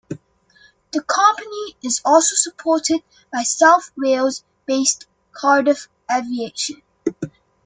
The 0.93 1.03
company 1.03 1.77
is 1.83 2.01
also 2.03 2.33
supported 2.33 3.03
by 3.31 3.43
South 3.43 3.91
Wales-based 3.95 5.05
Cardiff 5.31 5.89
Aviation. 6.11 6.81